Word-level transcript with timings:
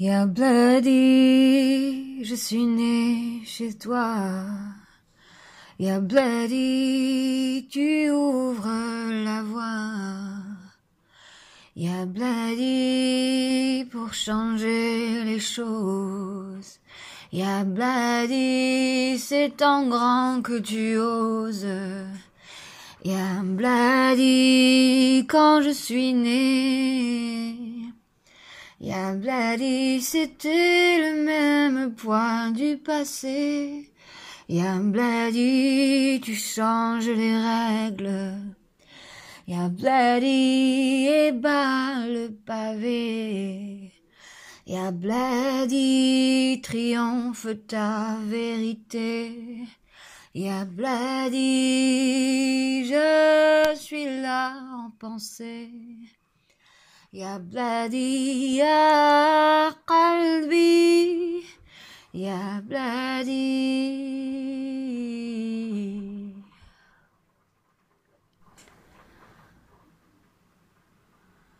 Ya 0.00 0.26
je 2.22 2.34
suis 2.36 2.66
né 2.66 3.42
chez 3.44 3.72
toi. 3.72 4.14
Ya 5.80 5.98
tu 7.68 8.08
ouvres 8.10 8.68
la 9.24 9.42
voie. 9.42 10.44
Ya 11.74 12.06
pour 13.90 14.14
changer 14.14 15.24
les 15.24 15.40
choses. 15.40 16.78
Ya 17.32 17.64
c'est 19.18 19.60
en 19.62 19.88
grand 19.88 20.42
que 20.42 20.60
tu 20.60 20.96
oses. 20.96 21.66
Ya 23.04 23.42
quand 25.26 25.60
je 25.60 25.72
suis 25.72 26.14
né. 26.14 27.57
Ya 28.80 29.12
Bloody, 29.12 30.00
c'était 30.00 30.98
le 31.00 31.24
même 31.24 31.96
poids 31.96 32.52
du 32.52 32.76
passé. 32.76 33.90
Ya 34.48 34.78
Bloody, 34.78 36.20
tu 36.22 36.36
changes 36.36 37.08
les 37.08 37.36
règles. 37.36 38.38
Ya 39.48 39.68
Bloody, 39.68 41.08
et 41.08 41.32
bas 41.32 42.06
le 42.06 42.28
pavé. 42.28 43.90
Ya 44.64 44.92
Bloody, 44.92 46.60
triomphe 46.62 47.48
ta 47.66 48.16
vérité. 48.26 49.66
Ya 50.34 50.64
Bloody, 50.64 51.38
je 52.84 53.74
suis 53.74 54.04
là 54.22 54.54
en 54.72 54.90
pensée. 54.90 55.68
يا 57.13 57.37
بلادي 57.37 58.57
يا 58.57 59.69
قلبي 59.69 61.43
يا 62.13 62.59
بلادي 62.59 64.23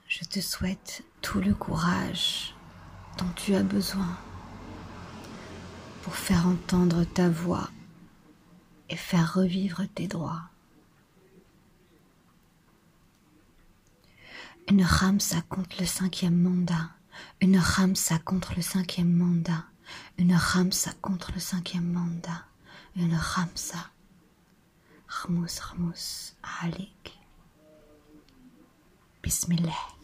Je 0.08 0.24
te 0.26 0.40
souhaite 0.42 1.04
tout 1.22 1.42
le 1.42 1.54
courage 1.54 2.56
dont 3.18 3.32
tu 3.36 3.56
as 3.56 3.64
besoin 3.64 4.18
pour 6.04 6.16
faire 6.16 6.48
entendre 6.48 7.04
ta 7.04 7.30
voix 7.30 7.70
et 8.90 8.96
faire 8.96 9.34
revivre 9.34 9.84
tes 9.96 10.08
droits. 10.08 10.44
Une 14.71 14.85
ramsa 14.85 15.41
contre 15.49 15.81
le 15.81 15.87
cinquième 15.87 16.43
mandat. 16.43 16.91
Une 17.41 17.59
ramsa 17.59 18.19
contre 18.19 18.53
le 18.55 18.61
cinquième 18.61 19.11
mandat. 19.11 19.65
Une 20.19 20.35
ramsa 20.35 20.93
contre 21.01 21.33
le 21.33 21.41
cinquième 21.41 21.91
mandat. 21.91 22.45
Une 22.95 23.15
ramsa. 23.15 23.91
Rmous, 25.09 25.59
rmous, 25.73 26.35
alik. 26.63 27.19
Bismillah. 29.23 29.98